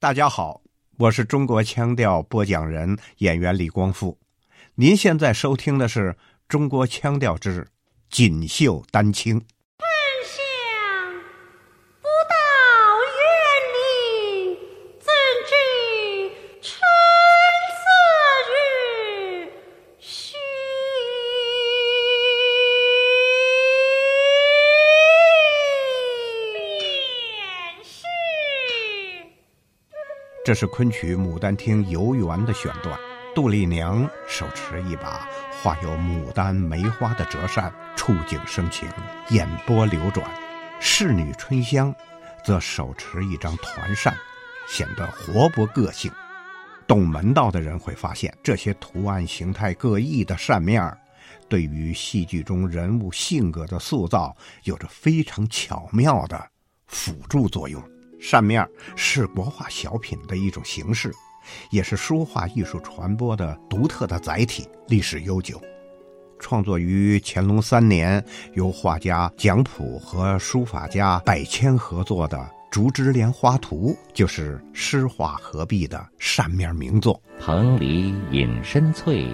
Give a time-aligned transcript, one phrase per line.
[0.00, 0.62] 大家好，
[0.96, 4.18] 我是中国腔调播讲人演员李光复。
[4.74, 6.12] 您现在收听的是
[6.48, 7.68] 《中国腔调之
[8.08, 9.38] 锦绣丹青》。
[30.50, 32.98] 这是昆曲《牡丹厅》游园的选段，
[33.36, 35.28] 杜丽娘手持一把
[35.62, 38.88] 画有牡丹梅花的折扇，触景生情，
[39.28, 40.26] 眼波流转；
[40.80, 41.94] 侍女春香
[42.44, 44.12] 则手持一张团扇，
[44.66, 46.10] 显得活泼个性。
[46.84, 50.82] 懂门道的人会发现，这些图案形态各异的扇面
[51.48, 56.44] 对于戏剧中人物性格的塑造有着非常巧妙的
[56.88, 57.80] 辅助作用。
[58.20, 61.10] 扇面是国画小品的一种形式，
[61.70, 65.60] 也是书画艺术传播的独特的载体，历史悠久。
[66.38, 72.38] 创作于乾隆三年，由画家蒋溥和书法家百谦合作的
[72.70, 77.20] 《竹枝莲花图》，就是诗画合璧的扇面名作。
[77.38, 79.26] 蓬篱隐深翠，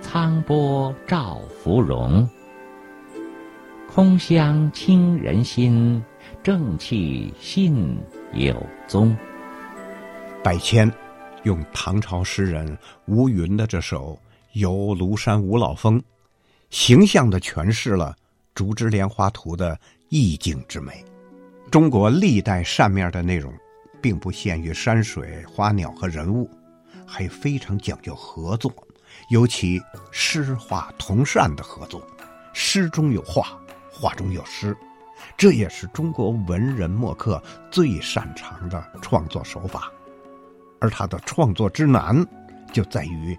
[0.00, 2.28] 苍波照芙蓉。
[3.92, 6.00] 空香清人心，
[6.44, 7.98] 正气信
[8.32, 8.54] 有
[8.86, 9.16] 宗。
[10.42, 10.90] 百谦
[11.44, 14.14] 用唐朝诗人吴云的这首
[14.52, 15.98] 《游庐山五老峰》，
[16.70, 18.14] 形象的诠释了
[18.54, 21.04] 《竹枝莲花图》的意境之美。
[21.70, 23.52] 中国历代扇面的内容，
[24.00, 26.48] 并不限于山水、花鸟和人物，
[27.06, 28.72] 还非常讲究合作，
[29.30, 32.00] 尤其诗画同扇的合作，
[32.52, 33.58] 诗中有画。
[33.98, 34.76] 画中有诗，
[35.36, 39.90] 这也是中国文人墨客最擅长的创作手法，
[40.80, 42.26] 而他的创作之难，
[42.72, 43.38] 就在于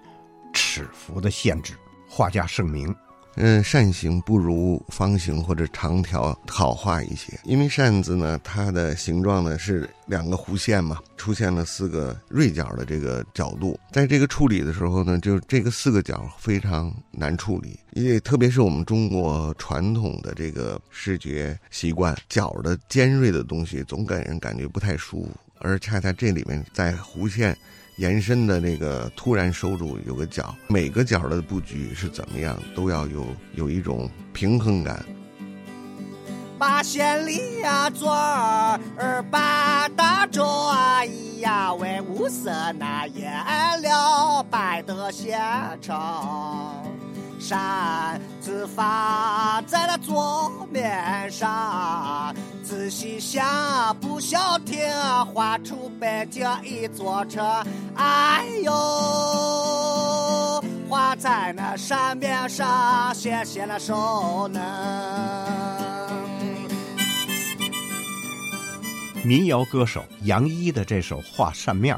[0.54, 1.74] 尺幅的限制。
[2.10, 2.96] 画家盛名。
[3.40, 27.56] 嗯，扇形不如方形或者长条好画一些，因为扇子呢，它的形状呢是两个弧线嘛，出现了四个锐角的这个角度，在这个处理的时候呢，就这个四个角非常难处理，因为特别是我们中国传统的这个视觉习惯，角的尖锐的东西总给人感觉不太舒服，而恰恰这里面在弧线。
[27.98, 35.04] 延伸的那个突然收住有个角，每个角的布局是怎么样，都要有有一种平衡感。
[36.60, 43.32] 八仙里呀，左儿八大洲啊，咿呀喂五色那颜
[43.82, 45.40] 料摆得现
[45.82, 45.96] 成。
[47.48, 54.86] 扇子放在了桌面上，仔细想不消停，
[55.34, 57.48] 画出北京一座城。
[57.96, 58.74] 哎呦，
[60.90, 64.62] 画在那扇面上，显现了手能。
[69.24, 71.96] 民谣歌手杨一的这首《画扇面》，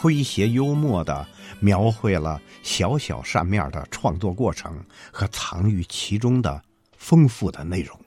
[0.00, 1.26] 诙谐幽默的。
[1.60, 6.62] 描绘了小小扇面的创作过程和藏于其中的
[6.96, 7.98] 丰富的内容，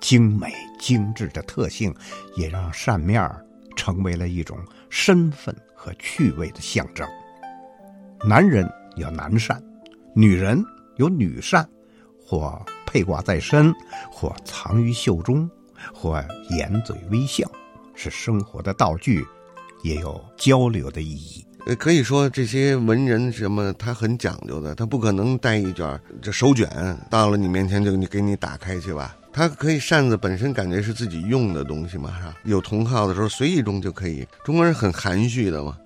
[0.00, 1.94] 精美精致的特性
[2.34, 3.30] 也让扇面
[3.76, 4.58] 成为了一种
[4.90, 7.06] 身份和趣味的象征。
[8.24, 9.62] 男人有男扇，
[10.12, 10.64] 女人
[10.96, 11.68] 有女扇，
[12.18, 13.72] 或佩挂在身，
[14.10, 15.48] 或藏于袖中，
[15.94, 17.48] 或掩嘴微笑，
[17.94, 19.24] 是生活的道具，
[19.86, 21.46] 也有交流的意义。
[21.66, 26.68] 呃，可以说这些文人什么，他很讲究的，他不可能带一卷这手卷
[27.08, 29.16] 到了你面前就你给你打开去吧。
[29.32, 32.34] 他可以扇子本身感觉是自己用的东西嘛，是吧？
[32.44, 34.26] 有同号的时候随意中就可以。
[34.44, 35.76] 中国人很含蓄的嘛，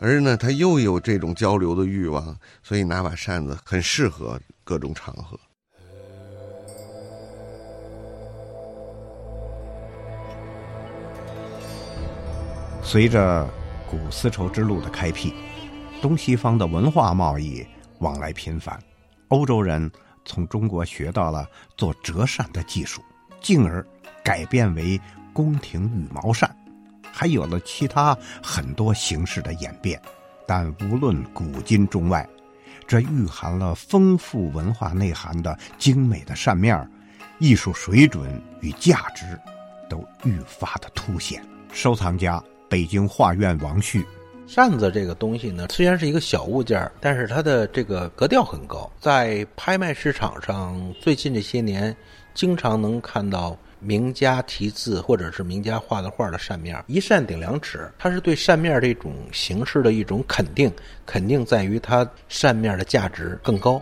[0.00, 5.38] 而呢他又有这种交流的欲望，所以拿把扇子很适合各种场合。
[12.88, 13.46] 随着。
[13.90, 15.32] 古丝绸之路的开辟，
[16.02, 17.66] 东西方的文化贸易
[18.00, 18.78] 往来频繁，
[19.28, 19.90] 欧洲人
[20.26, 23.02] 从中国学到了做折扇的技术，
[23.40, 23.82] 进而
[24.22, 25.00] 改变为
[25.32, 26.54] 宫廷羽毛扇，
[27.10, 29.98] 还有了其他很多形式的演变。
[30.46, 32.28] 但无论古今中外，
[32.86, 36.86] 这蕴含了丰富文化内涵的精美的扇面
[37.38, 39.24] 艺术水准与价值
[39.88, 41.42] 都愈发的凸显。
[41.72, 42.42] 收藏家。
[42.68, 44.04] 北京画院王旭，
[44.46, 48.90] 扇子这个东西呢，虽然是一个小物件但是它的这个格调很高。
[49.00, 51.96] 在拍卖市场上，最近这些年，
[52.34, 60.70] 经常能看到名家题字或者是名家画的画的扇面，一扇顶两尺，它是对扇面这种形式的一种肯定，
[61.06, 63.80] 肯定在于它扇面的价值更高。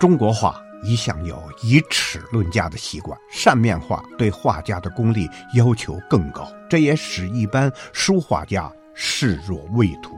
[0.00, 10.16] 中国画一向有以尺论价的习惯，扇面画对画家的功力要求更高，这也使一般书画家视若畏途，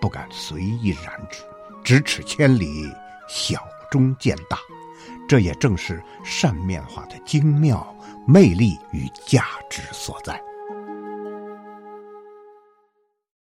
[0.00, 1.42] 不敢随意染指，
[1.84, 2.90] 咫尺千里，
[3.28, 4.58] 小中见大。
[5.28, 7.94] 这也正是扇面画的精妙、
[8.26, 10.38] 魅力与价值所在。